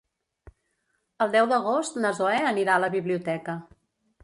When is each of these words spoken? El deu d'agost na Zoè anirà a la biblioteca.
El 1.25 1.35
deu 1.35 1.51
d'agost 1.51 2.01
na 2.05 2.13
Zoè 2.21 2.41
anirà 2.53 2.79
a 2.81 2.85
la 2.87 2.91
biblioteca. 2.99 3.59